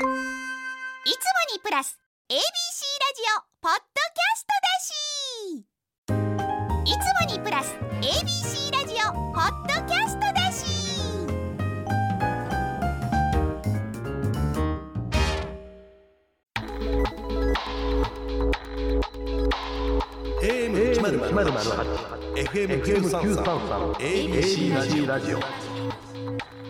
[0.00, 0.08] いつも
[1.52, 1.98] にプラス
[2.30, 5.60] ABC ラジオポッドキャストだし
[6.86, 10.64] いつもにプラス ABC ラジオポッドキャストだし
[20.40, 21.60] AM 一ゼロゼロ八
[22.36, 23.44] FM 九三三
[23.98, 25.69] ABC ラジオ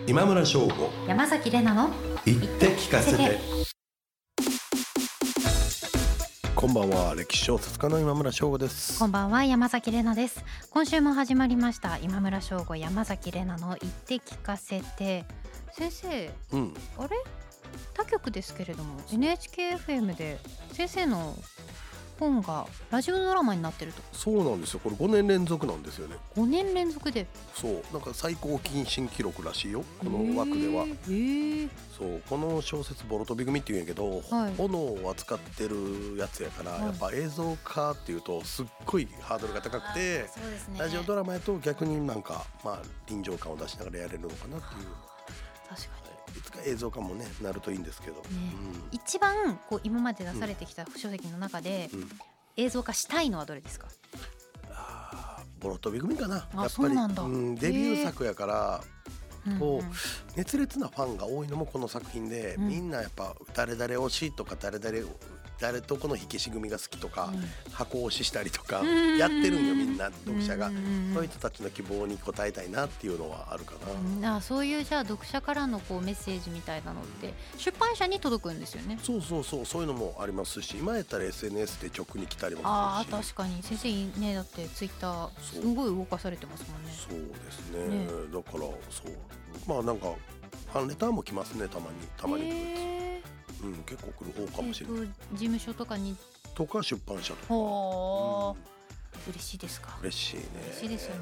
[0.07, 0.89] 今村翔吾。
[1.07, 1.89] 山崎れなの
[2.25, 3.37] 言って聞かせて。
[6.55, 7.15] こんばんは。
[7.15, 8.97] 歴史小説家の今村翔吾です。
[8.99, 9.43] こんばんは。
[9.43, 10.43] 山崎れなです。
[10.71, 11.97] 今週も始まりました。
[11.99, 15.25] 今村翔吾山崎れなの言って聞かせて。
[15.73, 16.73] 先生うん。
[16.97, 17.17] あれ？
[17.93, 20.39] 他局ですけれども NHKFM で
[20.73, 21.35] 先生の
[22.21, 24.01] 本がラジオドラマになってると。
[24.13, 24.79] そうなんですよ。
[24.83, 26.17] これ5年連続なんですよね。
[26.35, 27.25] 5年連続で。
[27.55, 27.83] そう。
[27.91, 29.83] なんか最高謹慎記録らしいよ。
[29.99, 30.83] この枠では。
[30.83, 31.63] へー。
[31.63, 32.21] へーそう。
[32.29, 34.55] この小説ボロ飛び組っていうんやけど、はい。
[34.55, 36.81] 炎を扱ってるやつやから、はい。
[36.83, 40.25] やっぱ映像化っていうとすっごいハードルが高くてね。
[40.77, 44.87] ラジオドラマやと逆になんかまあ臨場感を出しながらやれるのかなっていう、
[45.67, 46.10] 確かは
[46.51, 46.59] か？
[46.65, 48.21] 映像化もねなるといいんですけど、に
[48.91, 52.01] 一番こう今まで出されてきた書籍の中でうん。
[52.01, 52.09] うん、
[52.57, 53.87] 映像化したいのはどれですか？
[55.59, 56.35] ボロ飛び組かな。
[56.35, 56.69] あやっぱり。
[56.69, 58.81] そうなんデビュー作やから
[59.59, 59.93] こううんうん。
[60.35, 62.67] 熱烈なファンが多いのもこの作品で、うん。
[62.67, 65.07] みんなやっぱ誰々推しとか誰々
[65.61, 67.31] 誰とこの火消し組が好きとか、
[67.71, 70.69] 箱推ししたりとかうんやってるんよみんな読者が。
[71.13, 73.91] そういう人たちの希望に応えたいなっていうのはあるかな。
[73.91, 74.37] うん。
[74.37, 78.99] あそういうじゃあ読者からのこうメッセージみたいなのって出版社に届くんですよね。
[79.03, 83.61] そうそうそうそういうのもありますし今やったら SNS で直に来たりもああ確かに。
[83.61, 84.33] 先生ね。
[84.33, 86.91] だってツイッターすごい動かされてますもんね。
[86.97, 87.87] そうですね。
[87.87, 88.07] ね。
[88.33, 89.11] だからそう。
[89.67, 90.13] まあなんか
[90.71, 93.00] ファンレターも来ますねたまにたまに来るやへつ
[93.63, 96.15] うん結構来る方かーもしれない、えっと事務所とかに。
[96.55, 97.45] とか出版社と
[98.55, 98.59] か、
[99.29, 99.97] 嬉しいですか？
[100.01, 100.43] 嬉しいね。
[100.67, 101.21] 嬉しいですよね。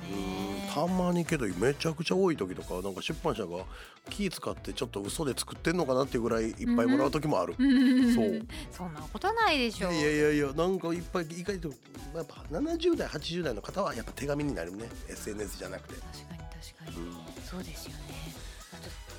[0.67, 0.73] うん。
[0.73, 3.63] たまにけどめちゃくちゃ多い時とかなんか出版社が
[4.09, 8.47] 気使ってちょっと嘘で作ってんのかなっていうぐらいいっぱいもらう時もある、そう。
[8.71, 9.93] そんなことないでしょう。
[9.93, 11.67] いやいやいやなんかいっぱい意外と
[12.15, 14.89] やっぱ70代80代の方はやっぱ手紙になるね。
[15.09, 17.13] SNS じゃなくて、確かに確かに、うん。
[17.45, 18.33] そうですよね。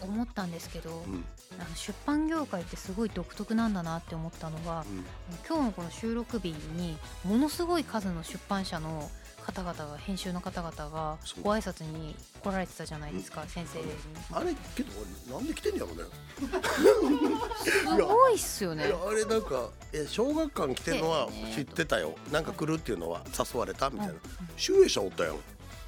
[0.02, 1.24] 思ったんですけど、うん。
[1.58, 5.04] あの出版業界ってすごい独特なんだなって思ったのが、うん。
[5.46, 9.10] 今日のこの収録日にものすごい数の出版社の
[9.44, 13.86] 方々が編集の方々がご挨拶に来られてたじゃないですか、先生に。
[14.32, 14.92] あれけど
[15.32, 16.04] なんで来てんやろね？
[17.64, 18.84] すごいっすよね。
[18.84, 21.52] あれなんかえ小学館来てるのはね。
[21.54, 22.14] 知ってたよ。
[22.30, 24.12] なんか来るっていうのは誘われたみたいな。
[24.12, 24.20] うん。
[24.56, 25.36] 集英社おったやん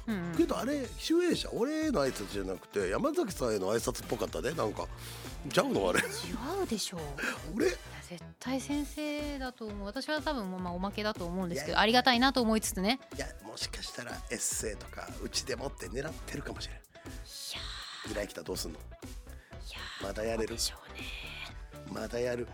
[0.07, 0.35] うんうん。
[0.35, 4.87] けどあれ集英社俺への挨拶じゃなくて山崎さんへの挨拶っぽかったでなんか。
[5.51, 5.99] ちゃうのあれ。
[5.99, 6.03] 違
[6.63, 6.99] うでしょう。
[7.55, 7.67] 俺？
[7.67, 9.85] 絶対先生だと思う。
[9.85, 12.99] 私は多分まあおまけだと思うんですけどありがたいなと思いつつね。
[13.15, 16.77] いやもしかしたらエッセイとかうちでもって狙ってるかもしれん。
[16.77, 18.79] いや依頼来たらどうすんの？
[18.79, 20.53] いやまだやれる？
[20.53, 20.99] でしょうね。
[21.91, 22.47] まだやる？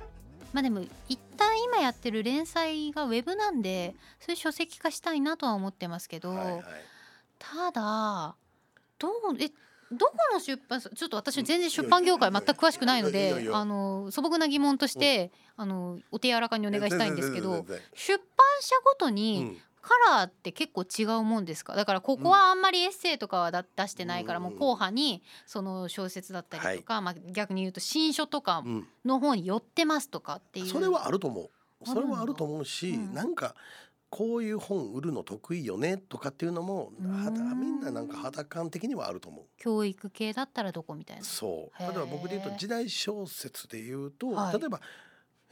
[0.52, 6.64] まあでも一旦今やってる連載がウェブなんでそういう書籍化したいなとは思ってますけど、はいはい
[7.40, 8.36] ただ
[9.00, 9.50] どうえ
[9.92, 18.28] どこの出版社ちょっと私全然出版業界全く詳しくないのであの素朴な疑問としてあのお手柔らかにお願いしたいんですけど出版
[18.62, 24.44] 社ごとにカラーって結構違うもんですかだからここはあんまりエッセイとかはだ出してないからうん。
[24.46, 28.64] もう後派にその小説だったりとか、まあ、逆に言うと新書とか
[29.06, 30.66] の方に寄ってますとかっていう。
[30.68, 31.50] それはあると思う。
[31.86, 33.14] それはあると思うし、うん。
[33.14, 33.56] なんか
[34.10, 39.46] こういう本売るの得意よねとかっていうのもうん肌みんななんか肌感的にはあると思う。
[39.58, 41.24] 教育系だったらどこみたいな。
[41.24, 41.80] そう。
[41.82, 44.60] 例えば僕で言うと時代小説で言うと、はい。
[44.60, 44.82] 例えば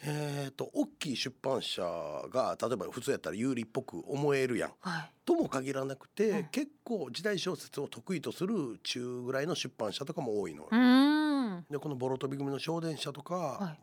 [0.04, 4.72] えー、と大きい出版社が例えば普通やったら有利っぽく思えるやん。
[4.80, 5.12] はい。
[5.26, 10.64] とも限らなくて、うん結構時代小説を得意とする中ぐらいの出版社とかも多いの
[11.70, 13.76] でこのボロ飛び組の小電車とか、は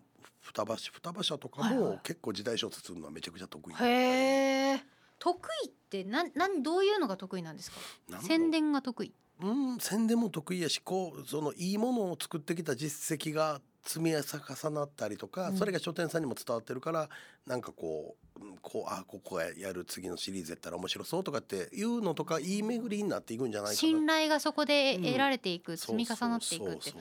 [0.45, 3.73] 双葉双葉社とかも結構時代小説するのはめちゃくちゃ得意。
[3.73, 4.81] い、へえ。
[5.19, 7.79] 得意ってなんなんどういうのが得意なんですか？
[8.21, 9.13] 宣伝が得意。
[9.41, 15.57] うん宣伝も得意やしこうそのいいものを作ってきた実績が積み重なったりとか、うん。
[15.57, 17.09] それが書店さんにも伝わってるから
[17.47, 23.77] なんかこううんこうあここやる次のシリーズやったら面白そうとかっていうのとかいい巡りになっていくんじゃないかな。
[23.77, 25.05] 信頼がそこでうん。
[25.05, 26.93] 得られていく、そう積み重なっていくって。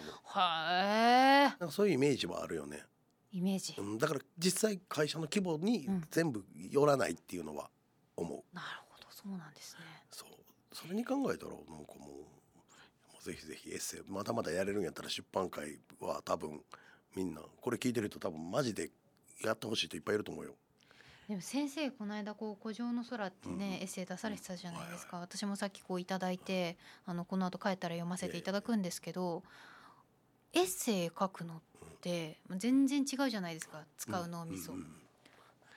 [1.69, 2.83] そういうイメージもあるよね。
[3.33, 6.03] えイメージ、うん、だから実際会社の規模にうん。
[6.11, 7.69] 全部寄らないっていうのは
[8.15, 8.55] 思う。
[8.55, 9.81] なるほどそうなんですね。
[10.11, 10.29] そう。
[10.71, 12.15] それに考えたらなんかもうも
[13.19, 16.61] うぜひぜひエッセイまだまだやれるんやったら出版界は多分
[17.15, 18.91] みんなこれ聞いてる人多分マジで
[19.43, 20.55] やってほしい人いっぱいいると思うよ。
[21.27, 23.73] でも先生この間こう「古城の空」ってね、うん。
[23.75, 29.41] エッセイ出されてたじゃないですか、私もさっきこういただいてあのこの後帰ったら読ませていただくんですけど、
[30.51, 31.72] エッセイ書くのって
[32.57, 34.73] 全然違うじゃないですか使う脳みそ。
[34.73, 35.03] うんうん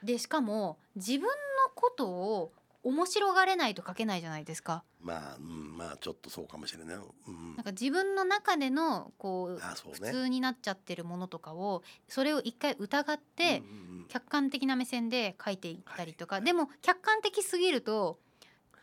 [0.03, 1.29] でしかも自分の
[1.75, 2.53] ことを
[2.83, 4.85] 面白がれないと書けないじゃないですか。
[5.01, 7.01] まあ、うん、まあちょっとそうかもしれない、う
[7.31, 7.57] ん。
[7.57, 9.61] なんか自分の中でのこうね。
[9.93, 14.07] 普通になっちゃってるものとかをそれを一回疑ってうんうんうん。
[14.09, 18.21] 客観的な目線で書いていったりとか、でも客観的すぎると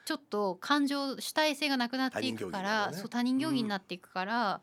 [0.03, 2.97] ちょっと感情主体性がなくなっていくから他人行儀になるね。
[2.97, 4.61] そう他人行儀になっていくから、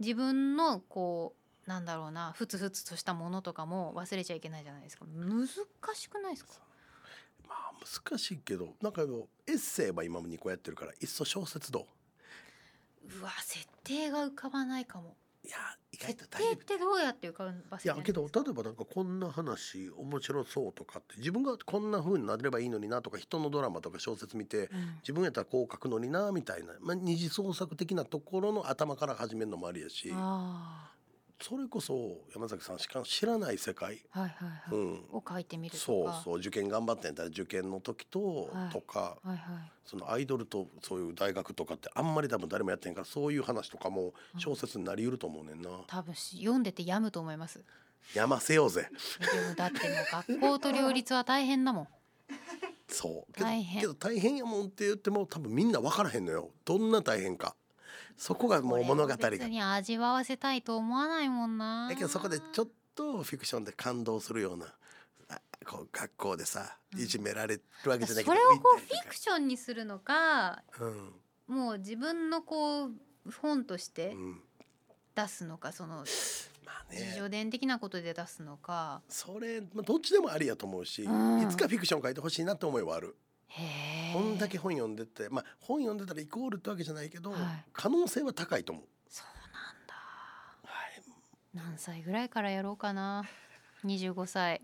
[0.00, 5.04] 自分のこうなんだろうなふつふつとしたものとかも忘れちゃいけないじゃないですか。
[5.04, 5.46] 難
[5.94, 6.54] しくないですか？
[7.46, 7.72] まあ
[8.08, 11.86] 難しいけどなんかエッセイは今も2個やってるからいっそ小説ど
[13.06, 13.18] う？
[13.20, 15.14] うわ設定が浮かばないかも。
[15.44, 15.56] いや
[15.92, 24.94] 意外設と定ってどうやって浮かばいせてるんですかやけど例えばなんかこんな話面白そうとかって自分がこんな風になればいいのになとか人のドラマとか小説見てうん。
[25.02, 30.10] 自分やったらこう書くのになみたいな、まあ、二次創作的なところの頭から始めるのもありやし。
[30.12, 30.90] あ
[31.40, 35.84] それこそ山崎さんしか知らない世界、あはいはいはい、うん、を書いてみるとか。
[35.84, 38.72] そうそう受験頑張ってんやったら受験の時と、はい。
[38.72, 39.38] とかはいはい。
[39.84, 45.70] そのアイドルとそういう大学とかってあんまり多分誰もやってんからそういう話とかも小説になりうると思うねんな。
[45.86, 47.62] 多分し読んでて病むと思います。
[48.14, 48.88] やませようぜ。
[49.20, 51.88] でもだってもう学校と両立は大変だもん。
[52.88, 53.32] そう。
[53.32, 53.80] けど大変。
[53.80, 56.50] けど大変やもんって言っても多分みんな分からへんのよ。
[56.64, 57.54] どんな大変か
[58.18, 59.30] そこがもう物語が。
[59.30, 61.88] 別に味わわせたいと思わないもんな。
[61.88, 64.66] だけどそこでちょっとフィクションで感動するような
[65.28, 70.86] あこう学校でさいじめられるわけじゃないけどそれをこうフィクションにするのかう
[71.52, 71.56] ん。
[71.56, 72.90] もう自分のこう
[73.40, 74.40] 本としてうん。
[75.14, 76.04] 出すのかそのまあ
[76.92, 79.02] 自ね叙伝的なことで出すのか。
[79.08, 81.42] それ、まあ、どっちでもありやと思うし、うん。
[81.42, 83.16] いつかフィクション書いてほしいなって思いはある、
[84.12, 87.40] こんだけ本読んでてまあ本読んでたらイコールってわけじゃないけど、はい。
[87.72, 89.94] 可能性は高いと思う、そうなんだ。
[90.64, 91.02] はい、
[91.54, 93.24] 何歳ぐらいからやろうかな。
[93.84, 94.62] 25歳。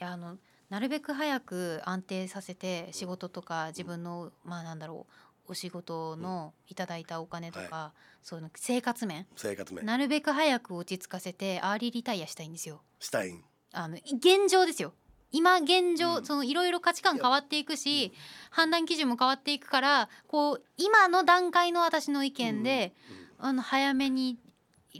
[0.00, 0.38] いやあの
[0.70, 5.06] なるべく早く安定させて仕事とか自分のまあなんだろ
[5.46, 7.92] うお仕事のいただいたお金とか、
[8.22, 9.26] そういうの生活面。
[9.36, 9.84] 生活面。
[9.84, 12.80] なるべく早く落ち着かせてアーリーリタイアしたいんですよ。
[13.00, 13.44] したいん。
[13.72, 14.92] あの現状ですよ
[15.32, 16.24] 今現状、うん。
[16.24, 18.12] そのいろいろ価値観変わっていくし
[18.50, 22.92] 判断基準も変わっていくからこう今の段階の私の意見で、
[23.38, 24.38] あの早めに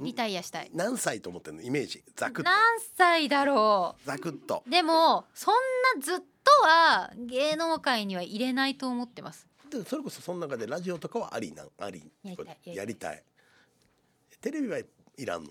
[0.01, 0.71] リタイアしたい。
[0.73, 1.63] 何歳と思ってんの？
[1.63, 2.03] イメージ。
[2.17, 2.57] ざく何
[2.97, 4.65] 歳だろざくっと。
[4.67, 5.55] うでもそん
[5.97, 6.25] なずっと
[6.67, 9.47] は芸能界には入れないと思ってます。
[9.71, 11.69] でそれこそその中でラジオとかはありなん？
[11.79, 12.11] あり。
[12.25, 13.23] やりたいやりたい。
[14.41, 14.87] テレビはい
[15.27, 15.51] らんの？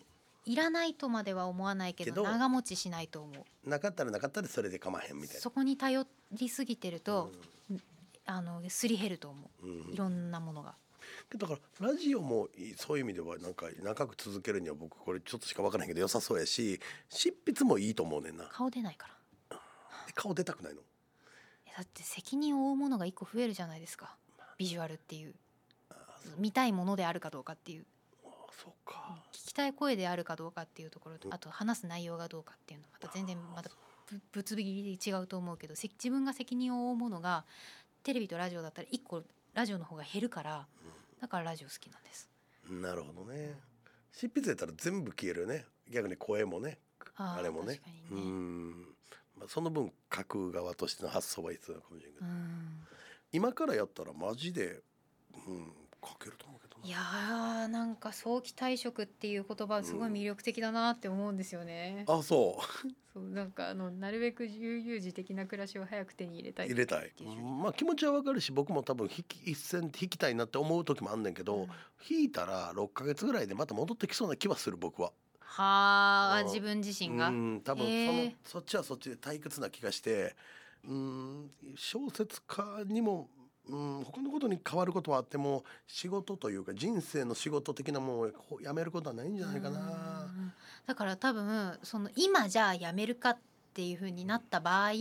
[0.52, 3.32] いらないとまでは思わないけど長持ちしないと思
[3.66, 3.70] う。
[3.70, 5.42] なかったらなかったでそれで構わへんみたいな。
[5.42, 7.32] そこに頼りすぎてると、
[8.26, 9.66] あのすり減ると思う。
[9.66, 9.90] んうん。
[9.92, 10.76] ういろんなものが。
[11.38, 18.44] だからラジオもいいそういう意味ではなんか長く続けるには僕これちょっとしか分からへんけど良さそうやし執筆もいいと思うねんな。
[18.52, 19.58] 顔出ないから。
[20.10, 20.82] え 顔出たくないの？
[21.78, 24.18] だって責任を負うものが一個増えるじゃないですか。
[24.58, 25.34] ビジュアルっていう。
[26.38, 27.82] 見たいものであるかどうかっていう。
[27.82, 27.86] あ
[28.52, 29.18] そうか。
[29.34, 33.70] 聞きたい声であるかどうかっていうところとあと話す内容がどうかっていうのはまた全然また
[34.10, 37.46] ぶぶつ切りで違うと思うけどせ自分が責任を負うものが
[38.04, 40.66] テレビとラジオだったら一個ラジオの方が減るから
[41.22, 42.30] だからラジオ好きなんです。
[42.70, 43.60] なるほどね。
[44.12, 45.66] 執筆やったら全部消えるよね。
[45.90, 46.80] 逆に声もね。
[47.16, 47.80] あれもね。
[48.12, 48.88] うん、
[49.38, 52.88] まあ、その分書く側としての発想は必要かもしれんけど、うん。
[53.32, 54.82] 今からやったらマジで、
[55.48, 56.71] うん、書けると思うけど。
[56.71, 62.06] ないやーなんか早期退職っていう言葉すごい魅力的だなって思うんですよね。
[62.08, 62.88] あそう。
[63.14, 67.12] そうなんかあのなるべく悠々自適な暮らしを早く手に入れたい入れたい。
[67.62, 71.68] まあ気持ちはわかるし僕も多分引き一線引きたいなって思う時もあんねんけど、うん。
[72.10, 75.10] 引いたら6ヶ月ぐらいでまた戻ってきそうな気はする僕は。
[75.10, 75.14] うん。
[75.44, 80.34] はあ自分自身が、うん多分その、そっちはそっちで退屈な気がして
[80.88, 83.30] うん小説家にも、
[83.70, 89.80] うん、他のことに変わることはあっても仕事というか人生の仕事的なものをやめることはないんじゃないかな。
[89.80, 89.84] う
[90.40, 90.54] ん
[90.88, 93.38] だから多分その今じゃあ辞めるかっ
[93.74, 94.92] ていう風になった場合、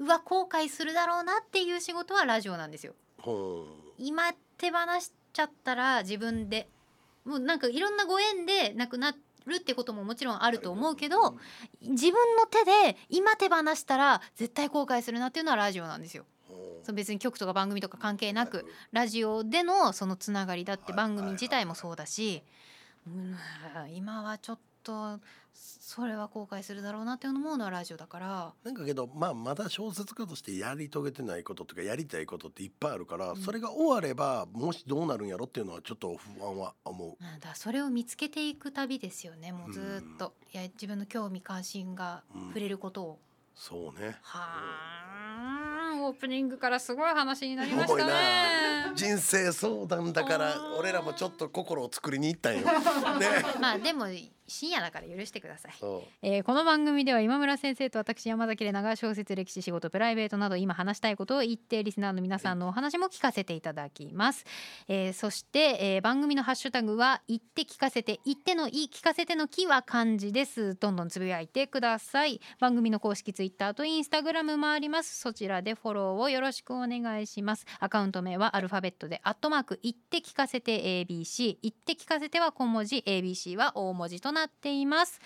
[0.00, 2.94] うわ後悔するだろうなっていう仕事はラジオなんですよ。
[3.26, 3.64] うん
[3.96, 6.68] 今手放しちゃったら自分で
[7.24, 9.14] もうなんかいろんなご縁でなくな
[9.46, 11.36] るってことももちろんあると思うけど、
[11.80, 16.26] 自分の手で今手放したら絶対後悔するなっていうのはラジオなんですよ。
[16.84, 22.42] うんそう別に局とか番組とか関係なくラジオでのそのつながりだってはい番組自体もそうだし、
[23.06, 23.36] うん
[23.94, 25.20] 今はちょっと
[25.52, 28.52] それは後悔するだろうなって思うのはラジオだから。
[28.64, 33.36] なんかけどまあまだ小説家としてやり遂げてないこととかやりたいことっていっぱいあるから、うん。
[33.36, 37.08] それが終わればもしどうなるんやろっていうのはちょっと不安は思う。
[37.08, 43.18] うんだそれを見つけていく旅ですよねもうずーっと、いや自分の興味関心が触れることを、
[43.54, 44.16] そうね。
[44.22, 45.53] はあ
[46.06, 48.12] オープニングからすごい話になりましたね
[48.94, 52.60] 人生相談だから俺らもちょっと心を作りに行ったんよ。
[53.18, 53.26] ね。
[53.60, 54.06] まあでも
[54.46, 55.72] 深夜だから許してください。
[56.22, 64.44] えーこの番組では今村先生と私山崎怜奈が小説歴史仕事プライベートなど今話したいことを言ってリスナーの皆さんのお話も聞かせていただきます、
[64.88, 70.74] えーそして、えー番組のハッシュタグは言って聞かせて言ってのいい聞かせてのきは漢字です。
[70.74, 72.40] どんどんつぶやいてください。
[72.60, 75.18] 番組の公式ツイッターとインスタグラムもあります。
[75.20, 77.64] そちらでフォローをよろしくお願いします。
[77.80, 83.02] アカウント名はアルファベットでアットマーク言って聞かせて ABC 言って聞かせては小文字。
[83.06, 85.20] ABC は大文字となっています。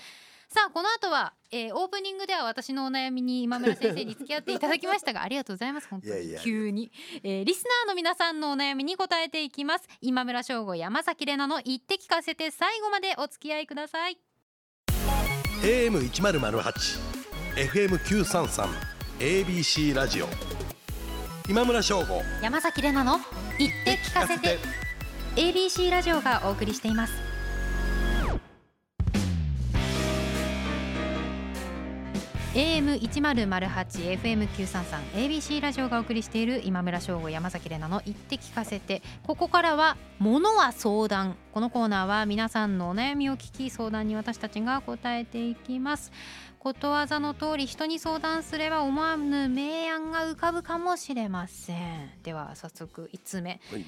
[0.50, 5.88] さあこの後は、えーオープニングでは私のお悩みに今村先生に付き合っていただきましたがありがとうございます。
[5.88, 6.90] 本当に急に、
[7.22, 9.86] えーリスナーの皆さんのお悩みに答えていきます。
[10.00, 14.18] 今村翔吾山崎怜奈の言って聞かせて最後までお付き合いください。
[15.62, 16.98] AM 一ゼロゼ八、
[17.56, 18.68] FM 九三三、
[19.18, 20.28] ABC ラジオ。
[21.48, 22.22] 今村翔吾。
[22.42, 23.24] 山崎怜奈の
[23.58, 24.58] 言って聞かせて。
[25.36, 27.12] ABC ラジオがお送りしています
[32.54, 46.10] AM 一ゼロゼ八 FM 九三三 ABC ラジオがお送りしている今村翔吾山崎怜奈の言って聞かせてここからはものは相談このコーナーは皆さんのお悩みを聞き相談に私たちが答えていきます。
[46.58, 52.10] ことわざの通り人に相談すれば思わぬ明暗が浮かぶかもしれません。
[52.22, 53.60] では早速1つ目。
[53.70, 53.84] はい。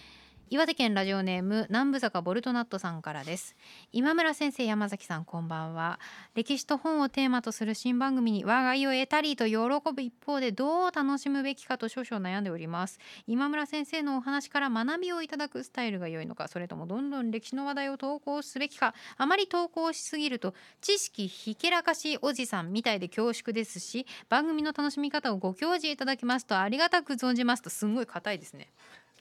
[0.53, 3.55] 岩手県ラジオネーム南部坂ボルトナットさんからです。
[3.93, 6.01] 今村先生山崎さんこんばんは。
[6.35, 9.55] 歴史と本をテーマとする新番組に我が意を得たりと喜
[9.95, 12.99] ぶ一方でどう楽しむべきかと少々悩んでおります。
[13.29, 28.73] 今村先生のお話から学びをいただくスタイルが良いのかそれともどんどん歴史の話題を投稿すべきかあまり投稿しすぎると知識ひけらかしおじさんみたいで恐縮ですし番組の楽しみ方をご教示いただきますとありがたく存じますとすんごい硬いですね。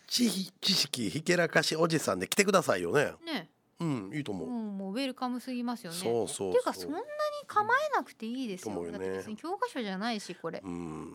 [0.09, 3.13] 知知識ひけらかしおじさんで来てくださいよね。
[3.25, 3.49] ね。
[3.79, 4.49] うん、いいと思う。
[4.49, 5.97] もうもうウェルカムすぎますよね。
[5.97, 7.03] そうそうていうかそんなに
[7.47, 8.81] 構えなくていいですよ。
[8.81, 8.91] うよね。
[8.91, 10.61] だって別に教科書じゃないしこれ。
[10.63, 11.13] うん。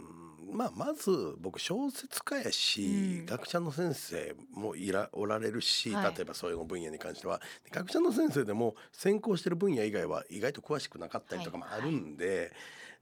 [0.52, 2.84] まあまず僕小説家やし、
[3.20, 3.26] うん。
[3.26, 6.14] 学者の先生もいらおられるし、はい。
[6.14, 7.40] 例えばそういう分野に関しては。
[7.70, 12.52] 学者の先生でも専攻してる分野以外は意外と詳しくなかったりとかもあるんで、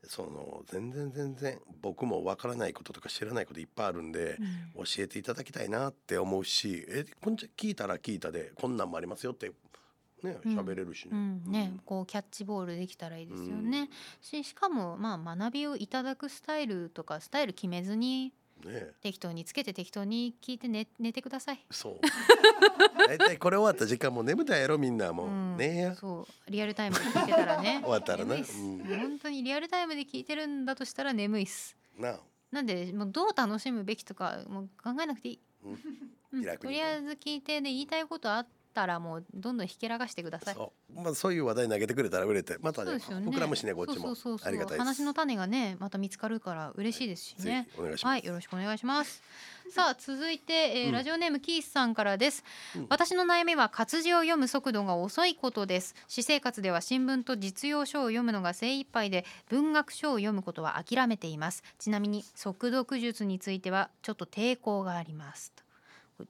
[0.06, 4.36] その全然全然僕もわからないこととか知らないこといっぱいあるんで、
[4.76, 4.84] うん。
[4.84, 9.52] 教えていただきたいなって思うしえこんちゃ聞いたら聞いたでこんなんもありますよって
[10.22, 10.58] ねうん。
[10.58, 11.10] 喋れるしね。
[11.12, 11.42] うん。
[11.52, 13.88] ね、こうキャッチボールできたらいいですよね、
[14.20, 18.32] ししかもまあ学びをいただくスタイルとかスタイル決めずに
[18.68, 18.92] ね。
[19.00, 21.64] 適当につけて適当に聞いて寝寝てください。
[21.70, 22.00] そう。
[23.08, 25.56] 大体これ終わった時間もう眠たいやろみんなもう、うん。
[25.56, 25.80] ねえ。
[25.80, 25.94] や。
[25.94, 26.50] そう。
[26.50, 27.80] リアルタイムで聞いてたらね。
[27.82, 28.34] 終わったらな。
[28.34, 28.44] うん。
[28.44, 31.76] 本当にリアルタイムで聞いてるんだとしたら眠いっす。
[31.98, 32.20] なあ。
[32.50, 36.58] なんでもうどう楽しむべきとかもう考えなくていい、うん。
[36.58, 40.54] とりあえず聞いてで言いたいことあったらもうどんどんひけらかしてください。
[40.54, 41.00] そう。
[41.02, 42.98] まあそういう話題投げてくれたら売れて、またねね。
[42.98, 44.14] 膨らむしねこっちも。
[44.42, 44.78] ありがたい。
[44.78, 48.12] 話の種がねまた見つかるから嬉しいですしぜねひお願いします。
[48.12, 49.22] はいよろしくお願いします。
[49.70, 50.92] さあ続いて、えーうん。
[50.92, 52.44] ラジオネームキースさんからです、
[52.76, 52.86] うん。
[52.90, 55.94] 私の悩みは活字を読む速度が遅いことです。
[56.08, 61.62] 私生活では新聞と実用書を読むのが精一杯で文学書を読むことは諦めています。
[61.78, 65.52] ちなみに速読術についてはちょっと抵抗があります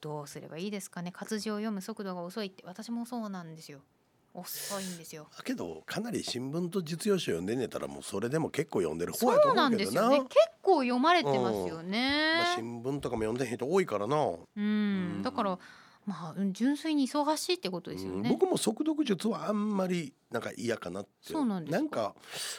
[0.00, 1.12] どうすればいいですかね？
[1.12, 2.62] 活字を読む速度が遅いって。
[2.66, 3.80] 私もそうなんですよ。
[4.34, 5.28] 遅いんですよ。
[5.36, 10.08] だけどかなり新聞と実用書読んでんねたらもうそれでも結構読んでる方やとそうな思うけどな。
[10.08, 10.28] んですよね。
[10.28, 14.16] 結構読まれてますよね、まあ新聞とかも読んでへん人多いからな。
[14.56, 15.58] うん、だから
[16.06, 18.30] まあうん純粋に忙しいってことですよね。
[18.30, 21.10] うん僕も速読術はあんまりなんか嫌かなって。
[21.32, 21.90] そうなんですか。
[21.90, 22.14] か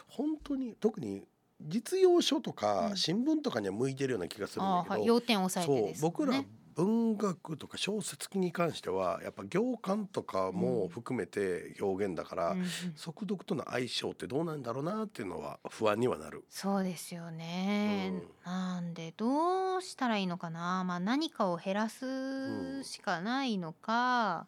[0.07, 1.25] 本当に特に
[1.61, 2.97] 実用書とかうん。
[2.97, 6.47] 新聞とかには向いてるような気がするんだけど、ああはい、要点を押さえてそうですもん僕らね。
[6.75, 12.68] 文学とか小説に関してはやっぱ行間とかも含めて表現だから、うんうん。
[12.96, 16.44] 速読との相性ってどうなんだろうなっていうのは不安にはなる。
[16.50, 18.13] そうですよね、
[18.46, 24.48] うなんでどうしたらいいのかな、まあ、何かを減らすしかないのか、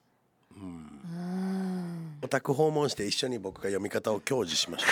[0.55, 0.62] うん。
[0.62, 4.88] うん、お宅訪問して一緒に僕が読み方を享受しましょ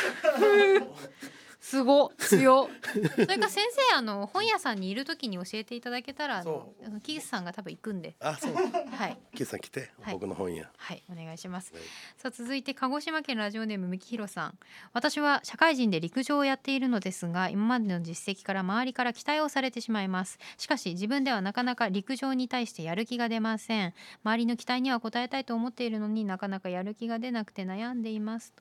[1.64, 2.70] すご強
[3.16, 8.18] それか先生あの本屋さんにいる時に教えていただけたらあのキースさんが多分行くんで。
[8.20, 8.54] あそう。
[8.54, 9.18] はい。
[9.34, 10.70] キスさん来て、はい僕の本屋。
[10.76, 11.02] はい。
[11.10, 11.74] お願いします。
[11.74, 11.84] はい。
[12.18, 14.60] さあ続いて鹿児島県ラジオネームみきひろさん。
[14.92, 20.40] 私は社会人で陸上をやっているのですが今までの実績から周りから期待をされてしまいます。
[20.58, 23.94] しかし自分ではなかなか陸上に対してやる気が出ません。
[24.26, 28.54] 周りの期待には応えたいと思っているのになかなかやる気が出なくて悩んでいます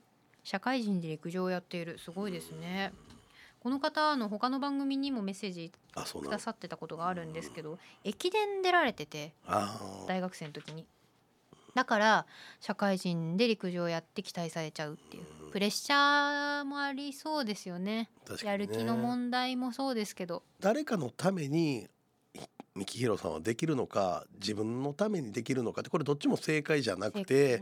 [0.43, 1.97] 社会人で陸上をやっている。
[1.99, 2.93] すごいですね。
[3.59, 6.31] この方あの他の番組にもメッセージくあそうなの？
[6.33, 9.31] ださってたことがあるんですけど駅伝出られてて
[10.05, 10.85] 大学生の時に。
[11.73, 12.25] だから
[12.59, 15.23] 社会人で陸上やって期待されちゃうっていう。
[15.51, 18.09] プレッシャーもありそうですよね。
[18.29, 18.37] ね。
[18.43, 20.43] やる気の問題もそうですけど。
[20.59, 21.87] 誰かのために
[22.75, 27.61] 三木ひろさんはできるのか自分のためにできるのかってこれどっちも正解じゃなくて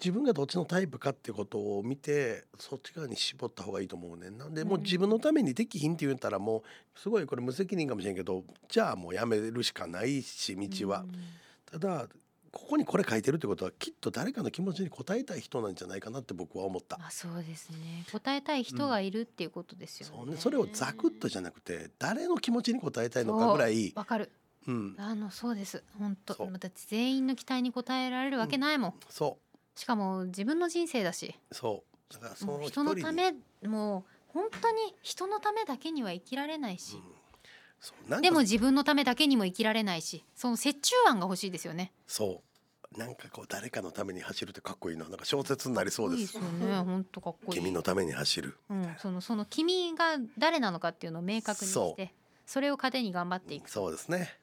[0.00, 4.46] 自分がどっちのタイプかってことを見てそっち側に絞った方がいいと思うねんな。
[4.46, 4.54] ん。
[4.54, 11.00] でもううん自分のためにできひんって言ったらもうすごいこれ無責任かもしれんけどじゃあもうやめるしかないし道は。
[11.00, 11.12] うん。
[11.66, 12.08] ただ
[12.54, 16.96] ここにこれ書いてるってことはきっと誰かの気持ちに応えたい人なんじゃないかなって僕は思った。
[16.98, 18.04] まあそうですね。
[18.12, 24.30] 答えたい人がいるっていうことですよね,、そうねそれをザクッとじゃなくて誰の気持ちに応えたいのかぐらいわかる。
[24.68, 24.94] うん。
[24.98, 25.82] あのそうです。
[25.98, 26.34] 本当。
[26.34, 26.52] そう。
[26.52, 29.38] だって全員の期待に応えられるわけないもん、そ
[29.74, 31.34] しかも自分の人生だし。
[31.50, 32.14] うそう。
[32.14, 33.32] だからその一人のため
[33.66, 37.02] もう本当に人のためだけには生きられないし、うん。
[37.80, 38.22] そうなんか。
[38.22, 40.24] でも自分のためだけにも生きられないし。
[40.34, 41.92] その折衷案が欲しいですよね。
[42.06, 42.98] そう。
[42.98, 45.08] なんかこう誰かのために走るってかっこいいな。
[45.08, 46.76] なんか小説になりそういいでですすよね。
[46.78, 47.58] 本当かっこいい。
[47.58, 48.56] 君のために走る。
[48.70, 52.14] うん、そのその君が誰なのかっていうのを明確にそして
[52.46, 54.38] それを糧に頑張っていくそうですね。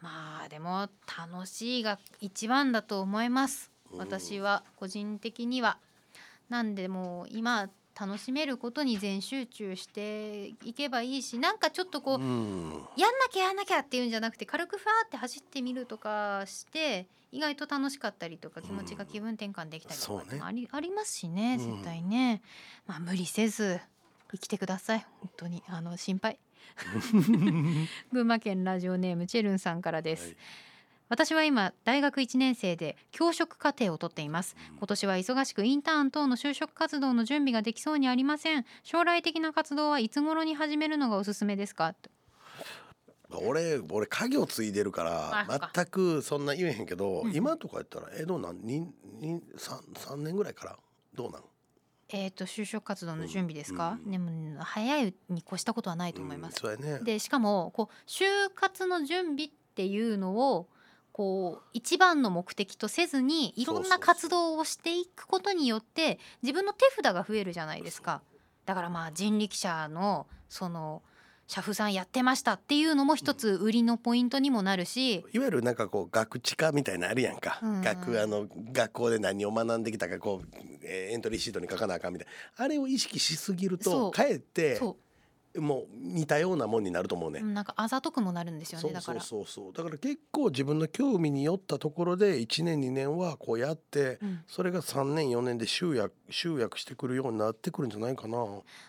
[0.00, 3.66] まあでも楽しいが一番だと思います。
[3.66, 5.78] うん私は個人的には
[6.48, 12.70] なんでもう今楽しめることに全集中していけばいいしなんかちょっとこう、うん。
[12.96, 20.38] やんなきゃやんなきゃっていうんじゃなくて軽くふわーって走ってみるとかして意外と楽しかったりとか気持ちが気分転換できたりとかそうね。
[20.38, 21.70] もあり,、ありますしねうん。
[21.76, 22.42] 絶対ね、
[22.86, 23.80] まあ無理せず
[24.30, 25.06] 生きてください。
[25.20, 25.62] 本当に。
[25.68, 26.38] あの心配。
[28.12, 30.36] 群馬県ラジオネームチェルンさんからです、はい
[31.12, 34.56] 私は今大学1年生で教職課程を取っています。
[34.78, 38.64] 今年は忙しくインターン等の就職活動の準備ができそうにありません。
[38.82, 41.94] 将来的な活動はいつ頃に始めるのがおすすめですか？
[43.28, 47.34] 俺俺家業継いでるから全くそんな言えへんけど、うん。
[47.34, 48.62] 今とかやったらえどうなん？
[48.62, 48.80] に
[49.20, 50.78] に三三年ぐらいから
[51.14, 51.42] どうなん？
[52.08, 54.10] えー、と就職活動の準備ですか、うん。
[54.10, 56.66] でも早いに越したことはないと思います。
[56.66, 57.00] うんね。
[57.00, 60.68] でしかもこう就活の準備っていうのを
[61.12, 68.22] こう一番の目的とせずにいろんな活動をしていくことによって自分の手札が増えるじゃないですか。
[68.64, 71.02] だからまあ人力車のその
[71.48, 77.74] 車夫さんやってましたっていうのも一つ売りのポイントにもなるし、いわゆるなんかこう学知化みたいなのあるやんか、うん。
[77.76, 80.48] うん学あの学校で何を学んできたかこう、
[80.82, 82.64] えーエントリーシートに書かなあかんみたいな。
[82.64, 84.96] あれを意識しすぎるとかえってそ
[85.58, 89.20] もう似たようなもんになると思うねう、なんかあざとくもなるんですよそうそうねだから。
[89.20, 98.38] そうそうだから結構自分の興味によったところで1年2年はこうやってうんそれが3年4年で集約集約してくるようになってくるんじゃないかな。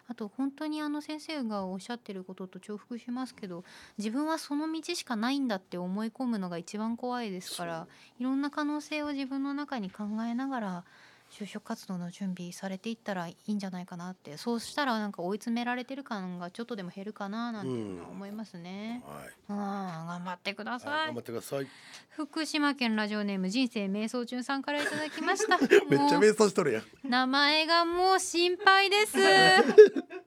[0.07, 3.63] あと本当にあの先生がおっしゃってることと重複しますけど
[3.97, 7.87] 自分はその道しかないんだって思い込むのが一番怖いですから
[8.19, 10.85] いろんな可能性を自分の中に考えながら
[11.33, 14.37] 就職活動の準備されていったらいいんじゃないかなって。
[14.37, 19.03] そうしたらなんか追い詰められてる感がちょっとでも減るかななんていうのは思いますね。
[19.07, 21.67] はい、うん、頑張ってくだはい、さい頑張ってください。
[22.09, 25.57] 福島県ラジオネーム人生瞑想中さんからいただきました。
[25.61, 26.83] めっちゃ瞑想しとるやん。
[27.03, 29.17] 名前がもう心配です。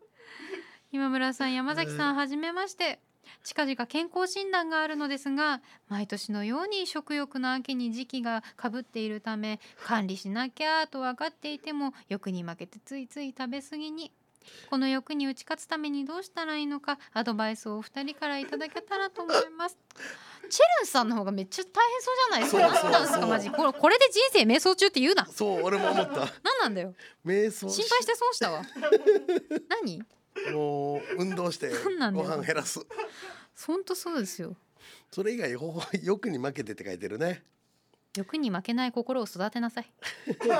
[0.90, 3.00] 今村さん山崎さんはじめまして
[3.44, 14.12] 近々健康診断があるのですが毎年のように食欲の秋に時期がかぶっているため管理しなきゃと分かっていても欲に負けてついつい食べ過ぎに。
[14.70, 19.76] この欲に打ち勝つためにどうしたらいいのかアドバイスをお二人からいただけたらと思います。
[20.48, 22.90] チェルンさんの方がめっちゃ大変そうじゃないですか。
[22.90, 25.26] 何なんですかマジこれこれで人生瞑想中って言うな。
[25.26, 26.20] そう俺も思った。
[26.20, 26.26] 何
[26.62, 26.94] なんだよ。
[27.24, 28.62] 瞑想し心配して損したわ。
[29.68, 30.02] 何？
[30.52, 31.70] もう運動して
[32.12, 32.80] ご飯減らす。
[33.66, 34.54] 本当そうですよ
[35.10, 37.42] それ以外ほほ欲に負けてって書いてるね。
[38.16, 39.92] 欲に負けない心を育てなさい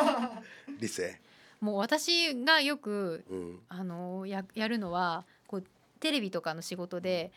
[0.78, 1.20] 理性。
[1.60, 3.60] もう私がよくうん。
[3.68, 5.64] あのややるのはこう
[6.00, 7.32] テレビとかの仕事で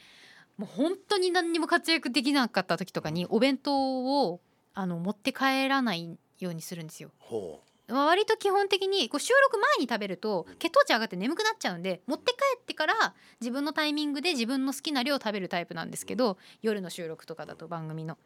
[0.58, 4.42] もう本当に何にも活躍できなかった時とかにお弁当を
[4.74, 18.18] あの持って帰らないようにするんですよほまあ割と基本的にこう収録前に食べると血糖値上がって眠くなっちゃうんで持って帰ってから自分のタイミングで自分の好きな量を食べるタイプなんですけど夜の収録とかだと番組の。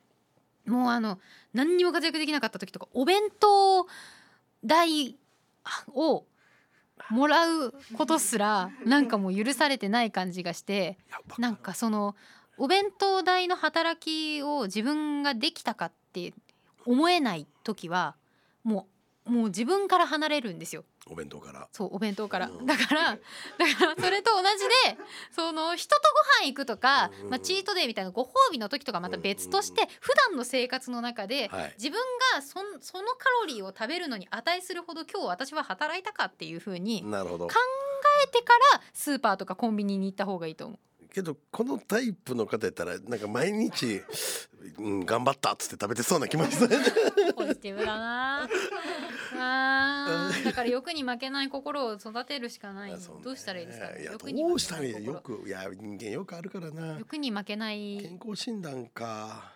[0.66, 1.20] もうあの
[1.54, 3.86] 何にも活躍できなかった時とかお弁当
[4.64, 5.18] 代
[5.94, 6.24] を
[7.10, 10.98] もらうことすらなんかもう許されてない感じがして
[11.38, 12.16] なんかその
[12.58, 16.34] お弁当代の働きを自分ができたかって
[16.86, 18.16] 思えない時は
[18.64, 18.93] もう
[19.26, 20.84] もう自分から離れるんですよ。
[21.10, 21.68] お弁当から。
[21.72, 22.50] そうお弁当から。
[22.50, 22.66] うん。
[22.66, 24.98] だからだからそれと同じで
[25.32, 26.02] その人と
[26.40, 31.74] ご飯行くとか、うんまあ、チートデーみたいなご褒美の時とかまた別として普段の生活の中ではい。
[31.78, 32.00] 自分
[32.34, 37.48] がそんそのカロリーを食べるのに値するほど今日私は働いたかっていう風に考なるほど。
[38.24, 40.80] えてからスーパーとかコンビニに行った方がいいと思う。
[41.14, 44.02] けどこのタイプの方やったらなんか毎日、
[44.80, 46.76] うん、頑張ったっつって食べてそうな気もする
[47.36, 48.50] ポジティブだな
[49.44, 50.44] あー。
[50.46, 52.98] だから欲に負けない心を育てるしかない。
[53.00, 53.22] そうね。
[53.24, 54.30] どうしたらいいですか？
[54.30, 54.94] いにどうしたらいい？
[54.94, 56.98] 心よくいや人間よくあるからな。
[57.00, 58.00] 欲に負けない。
[58.02, 59.54] 健康診断か。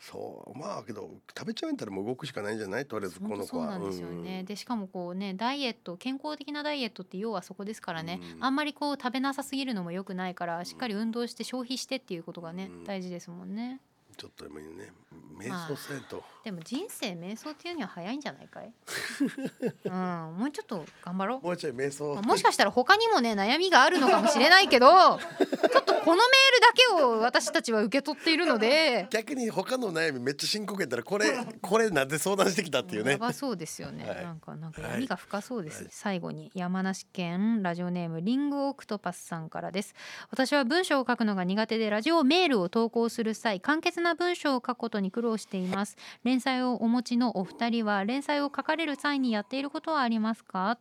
[0.00, 0.56] そう。
[0.56, 2.86] まあけど食べちゃうんやったらもう動くしかないんじゃない？
[2.86, 3.46] とりあえずこの子は。
[3.46, 8.44] そうなんですよね、でしかもこうねダイエット健康的なダイエットって要はそこですからね、うん。
[8.44, 12.84] あんまりこう食べなさすぎるのも良くないからしっかり運動して消費してっていうことがね、うん。
[12.84, 13.80] 大事ですもんね
[14.18, 14.92] ちょっとでもいいね。
[15.38, 18.72] 瞑想せんと、でも人生瞑想っていうには早いんじゃないかい？
[19.86, 19.92] うん
[20.36, 21.46] もうちょっと頑張ろう。
[21.46, 22.14] もうちょい瞑想。
[22.14, 24.88] まあもしかしたら他にもね悩みがあるのかもしれないけど
[25.68, 29.06] ちょっとこのメールだけを私たちは受け取っているので。
[29.10, 31.26] 逆に他の悩みめっちゃ深刻やったらこれ
[31.60, 33.12] これなんで相談してきたっていうね。
[33.12, 34.24] やばそうですよね、はい。
[34.24, 35.92] なんかなんかはい闇が深そうです、はい。
[35.92, 39.94] 最後に山梨県ラジオネームリングオクトパスさんからです。
[40.30, 45.96] 私は文章を書くのが苦手でラジオメールを投稿する際簡潔な文章を書くことに苦労しています。
[46.24, 50.78] 連載をお持ちのお二人は連載を書かれる際にやっていることはありますか？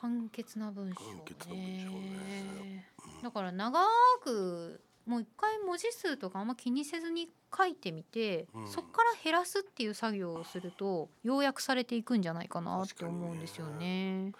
[0.00, 2.86] 簡潔な文章簡潔な文章ね。
[3.22, 3.80] だから長
[4.22, 8.68] くもう一回文字数とかあんま気にせずに書いてみて、うん。
[8.68, 14.32] そっから減らすっていう作業をすると要約されていくんじゃないかなって思うんですよね。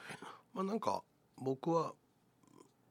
[0.54, 1.02] まあなんか
[1.38, 1.92] 僕は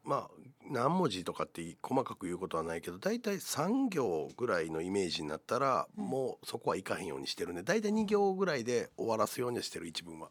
[0.04, 0.30] まあ
[0.70, 6.06] 何文字とかって細かく言うことはないけど大体3行ぐらいのイメージになったら、うん。
[6.06, 7.62] もうそこはいかへんようにしてるね。
[7.64, 10.30] 大体2行ぐらいで終わらすようにはしてる一文は。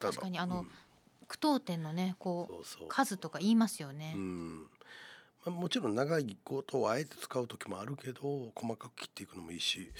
[0.00, 0.70] 確かにあのうん
[1.28, 4.14] 句読点のねこそう数とか言いますよね。
[4.16, 4.66] うん。
[5.44, 8.20] まあ、もちろん長いことをあえて使う時もあるけど
[8.54, 9.92] 細かく切っていくのもいいし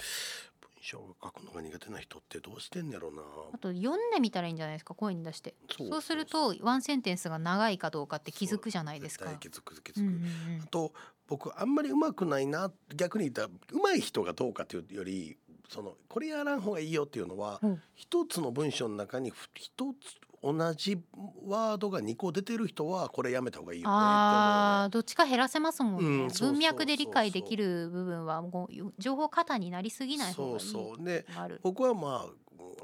[0.61, 3.21] 文章を書くのが苦手な人ってどうしてんねやろうな。
[3.53, 5.55] あと読んでみたらいいんじゃないですか声に出して。
[5.71, 9.29] そそうするとワンセンテンスが長いかどうかって気づくじゃないですか。
[9.39, 10.61] 気づく気づく、うんうんうん。
[10.63, 10.91] あと
[11.27, 15.37] 僕あんまり上手くないな逆に言ったら上手い人がどうかというより
[15.69, 17.81] そのこれやらん方がいいよっていうのはうん。
[17.95, 20.97] 一つの文章の中にふ一つ同じ
[21.45, 26.51] ワードが2個出てる人はこれやめた方がいいよねあーどっちか減らせますもんね、うんそうそうそうそう。
[26.51, 32.29] 文脈で理解できる部分はもう情報過多になりすぎない方そうがいいそうである僕はまあ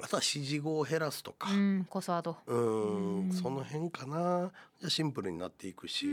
[0.02, 1.52] あとは指示語を減らすとか。
[1.52, 2.38] うんコスワード。
[2.48, 3.34] うんん。
[3.34, 4.52] その辺かな。
[4.80, 6.06] じゃあシンプルになっていくし、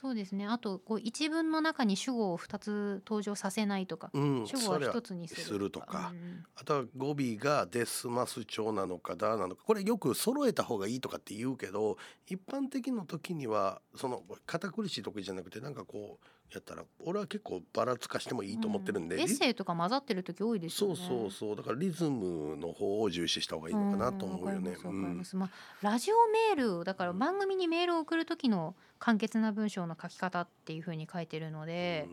[0.00, 0.46] そうですね。
[0.46, 6.12] あとこう一文の中に主語を2つ登場させないとか、うん、主語はそれは1つにするするとか。
[6.12, 9.64] うんあとは語尾がデスマス調なのかだなのか。
[9.64, 20.96] これよく揃えた方がいいとかって言うけど一般的の時にはその堅苦しい時じゃなくてなんかこうやったら俺は結構ばらつかしてもいいと思ってるんで、うエッセイとか混ざってる時多いですよね。
[20.96, 21.56] そうそうそう。
[21.56, 24.70] だからリズムの方を重視した方がいいのかなと思うよね。
[24.70, 24.72] ん。
[24.72, 25.50] わかりまあ
[25.82, 32.08] ラジオメールをだから番組にメールを送る時の簡潔な文章の書き方っていう風に書いてるので、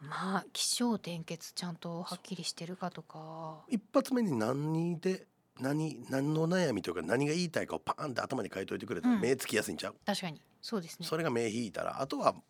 [0.00, 3.64] まあ起承転結ちゃんとはっきりしてるかとか。
[3.68, 5.26] 一発目に何で
[5.60, 9.20] 何何の悩みというか何が言いたいかをパーンって頭に書いといてくれたらうん。
[9.20, 10.40] 目つきやすいんちゃう、確かに。
[10.62, 11.06] そうですね。
[11.06, 12.40] それが目引いたらあとは詳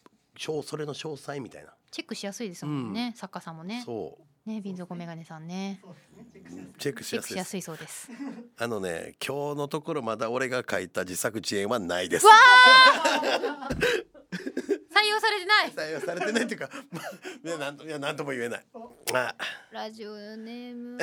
[0.62, 3.82] それの詳細みたいな、チェックしやすいですもんね、作家さんもね。
[3.84, 4.22] そう。
[4.46, 5.80] ね瓶底メガネさんね。
[6.78, 7.62] チェックしチェックしややすいです。
[7.62, 8.10] すいそうです。
[8.58, 12.26] あのね今日のところまだ俺が書いた自作自演はないです。
[12.26, 12.32] わ
[14.90, 15.70] 採用されてない。
[15.72, 18.64] 採用されてないっていうか、まあ、いやなんといやなんとも言えない。
[19.14, 19.34] あ。
[19.70, 20.98] ラジオネームも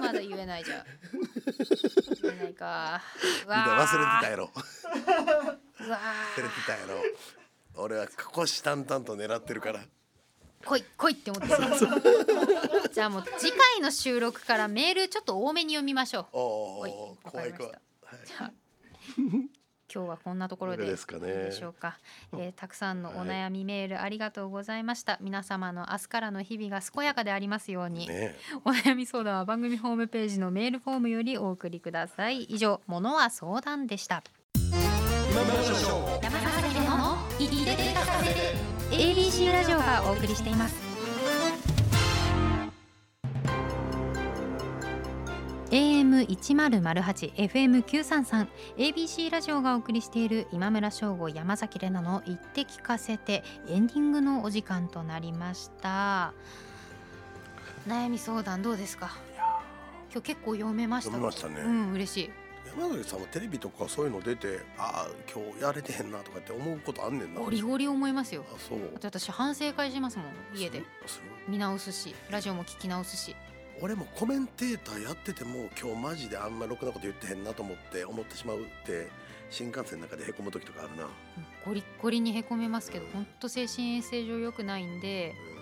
[0.00, 0.84] まだ言えないじゃん。
[2.22, 3.02] 言えないか。
[3.44, 4.50] みんな忘れてたよやろ。
[4.54, 5.98] うわ
[6.36, 7.02] 忘れてたやろ
[7.80, 9.80] 俺は虎視眈々と狙ってるから。
[10.64, 11.62] 来い来いって思ってる。
[12.92, 16.26] じゃあもう次回の収録からメールちょっと多めに読みましょう。
[16.32, 16.92] おおはい
[17.24, 17.62] わかりました。
[17.62, 18.26] 怖い怖い、はい。
[18.26, 18.52] じゃあ
[19.92, 21.28] 今日はこんなところでいかがですかね。
[21.28, 21.98] いいでしょうか、
[22.34, 32.44] えーたくさんのお悩みメールありがとうございました、皆様の明日からの日々が健やかでありますように、ねお悩み相談は番組ホームページのメールフォームよりお送りください。
[32.44, 34.22] 以上ものは相談でした。
[35.32, 36.69] 山崎
[37.46, 38.54] での言って聞かせて
[38.90, 40.74] ABC ラジオがお送りしています。
[45.70, 56.34] AM 一0 0 8 FM 九三三 ABC ラジオがお送りしている今村翔吾山崎怜奈の言って聞かせてエンディングのお時間となりました。
[57.88, 59.12] 悩み相談どうですか？
[60.12, 61.12] 今日結構読めました。
[61.12, 61.60] 読みましたね。
[61.64, 62.30] うん嬉しい
[62.76, 67.40] 山崎さんはテレビとかそういうの出てああ今日やれてへんなとかって思うことあんねんな。
[67.40, 68.44] ゴリゴリ思いますよ。
[68.54, 68.78] あそう。
[68.94, 70.82] 私反省会しますもん家で。
[71.48, 73.34] 見直すしラジオも聞き直すし。
[73.82, 79.08] 俺もコメンテーターやってても今日マジであんまろくなこと言ってへんなと思って思ってしまうって
[79.48, 81.08] 新幹線の中でへこむ時とかあるな、
[81.64, 85.59] ゴリッゴリにへこめますけど本当精神衛生上良くないんで、うん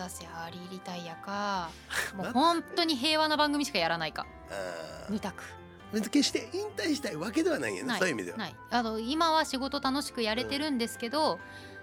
[0.00, 1.70] 指せアリーリタイヤか
[2.16, 4.26] もう本当に平和な番組しかやらないか。
[4.50, 5.42] あ二択。
[5.92, 8.38] ー決して引退したいわけではないんやねそういう意味では。
[8.38, 8.54] ない。
[8.70, 11.40] あの今は仕事楽しくやれてるんですけど、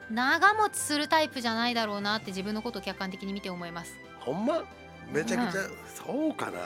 [0.09, 3.93] 長持ちするタイプじゃないだろうなって自分のことを客観的に見て思います。
[4.19, 4.63] ほんま？
[5.11, 5.61] めちゃくちゃ、
[6.05, 6.59] そうかな。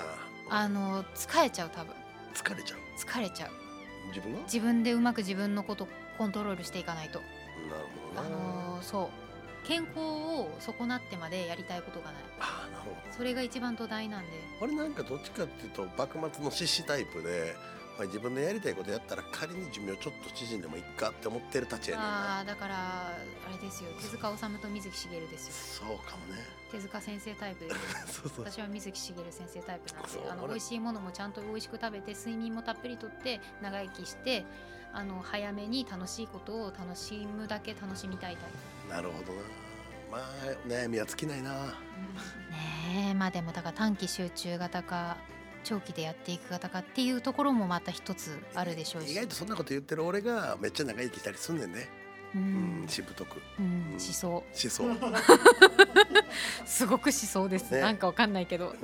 [0.50, 1.96] あの疲れちゃう多分。
[2.34, 2.80] 疲れちゃう。
[3.00, 3.52] 疲れちゃう。
[4.10, 5.88] 自分自分でうまく自分のこと
[6.18, 7.20] コントロールしていかないと。
[7.20, 7.24] あ
[8.16, 9.10] ほどな、のーそう
[9.72, 12.16] 健康を損なってまでやりたいことがない。
[12.42, 12.96] あーなるほど。
[13.16, 14.32] それが一番土台なんで。
[14.60, 17.56] 俺なんかどっちかっていうと幕末の獅子タイプで、
[17.98, 23.14] まあ、自分でやりたいことやったら仮に寿命ちょっと縮んでもいいかって思ってる立ちやねんなああだからあ
[23.50, 23.92] れですよ。
[24.02, 25.88] 手塚治虫と水木しげるですよ。
[25.88, 26.42] そうかもね。
[26.70, 27.78] 手塚先生タイプです
[28.22, 28.46] そうそう。
[28.46, 34.44] 私は水木しげる先生タイプなんであの俺美味しいものもちゃんと美味しく食べて睡眠もたっぷりとって長生きして
[34.94, 39.42] あの早めに楽しいことを楽しむだけ楽しみたいタイプなるほどな。
[40.12, 41.52] まあ悩みは尽きないな。
[41.52, 45.18] ねえまあでもだから短期集中型か
[45.64, 49.12] 長期でやっていく型かっていうところもまた一つあるでしょうし。
[49.12, 51.66] 意外とそんなこと言ってる俺がめっちゃ長生きしたりすんね。
[51.66, 51.74] ん。
[51.74, 51.88] ね
[52.34, 53.42] ううんん、しぶとく。
[53.60, 54.92] うん、思想しそう、う。
[54.92, 55.00] ん、
[56.66, 57.82] すごく思想です、ね。
[57.82, 58.76] なんかわかんないけど。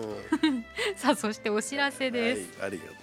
[0.96, 2.96] さあそしてお知らせです、はい、ありがとう。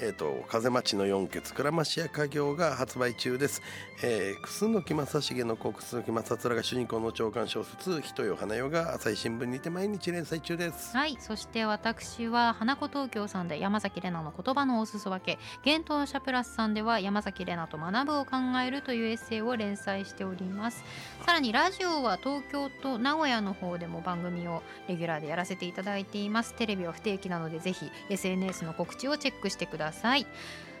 [0.00, 3.62] えっ、と風待ちの四血倉増屋家業が発売中です。
[4.02, 10.96] えー、楠木正成の子楠木正面が主人公の長官小説人よ花よが朝日新聞にて毎日連載中です。
[10.96, 20.84] はいそして私は花子東京さんで山崎怜奈の言葉のおすそ分け幻冬舎プラスさんでは山崎怜奈と学ぶを考えるというエッセイを連載しております
[21.24, 30.26] さらにラジオは東京と名古屋の方でも番組をレギュラーでやらせていただいていますテレビは不定期なのでぜひ SNS の告知をチェックしてください。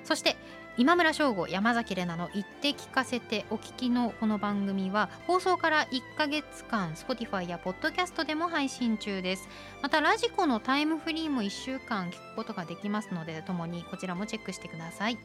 [0.04, 0.36] そして
[0.78, 9.48] 今村翔吾山崎怜奈の言って聞かせてお聞きのこの番組は放送から1ヶ月間 Spotify や Podcast でも配信中です。
[9.80, 15.18] またラジコのタイムフリーも1週間聞くことができますのでともにこちらもチェックしてください。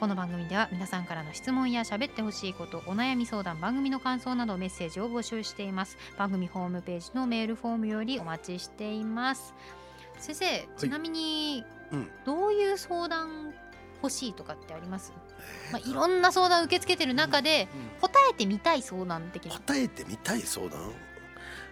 [0.00, 5.98] この番組では皆さんからの質問や喋ってほしいことお悩み相談番組の感想などメッセージを募集しています。
[6.16, 9.52] 番組ホームページのメールフォームよりお待ちしています。
[10.18, 12.10] 先生ちなみにうん。
[12.24, 13.54] どういう相談
[14.02, 15.12] 欲しいとかってあります、
[15.72, 17.66] まあ、いろんな相談受け付けてる中で
[18.00, 19.52] 答えてみたい相談的な。
[19.52, 20.92] 答えてみたい相談？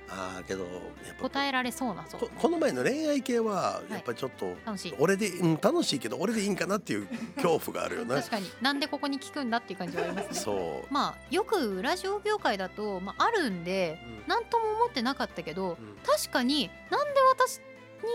[0.09, 2.38] ああけどやっぱ答えられそうな相こ談。
[2.42, 4.94] この前の恋愛系はやっぱりちょっと、楽しい。
[4.98, 8.31] 俺で、うん、楽しいけど俺でいいんかなっていう 恐怖があるよね確。
[8.31, 8.50] かに。
[8.61, 10.35] なんでここに聞くんだっていう感じはありますね。
[10.38, 10.92] そう。
[10.92, 14.22] まあよくラジオ業界だと、まあ、あるんでうん。
[14.29, 15.96] 何とも思ってなかったけどうん。
[16.07, 17.61] 確かになんで私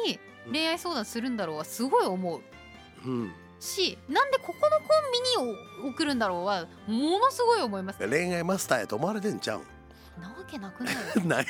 [0.05, 2.41] に恋愛相談するんだろうはすごい思う。
[3.05, 5.47] うん、しなんでここのコン
[5.81, 7.99] ビに送るんだろうはものすごい思います。
[8.07, 10.21] 恋愛マスターやと思われてんちゃうん。
[10.21, 10.95] なわけなくない。
[11.25, 11.45] ない。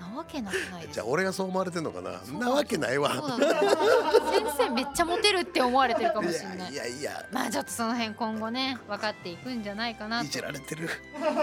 [0.00, 2.20] なわけなくないじゃあ俺がそう思われてんのかな。
[2.38, 3.10] なわけないわ。
[3.10, 6.72] 先生めっちゃモテるって思われてるかもしれない。
[6.72, 10.88] いやいやまあちょっとその辺今後ね分かっていくんじゃないかないじとられてる。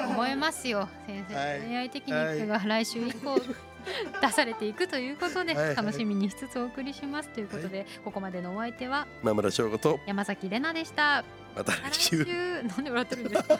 [0.10, 0.88] 思いますよ。
[1.06, 1.60] 先生はい。
[1.60, 3.40] の恋愛テクニックが来週以降
[4.22, 11.24] 出されていくということで楽しみにしつつお送りしますということでここまでのお相手は今村翔吾と山崎怜奈でした。
[11.56, 12.26] また来来週。
[12.26, 12.64] 週。
[12.64, 13.60] なんで笑ってるんですか？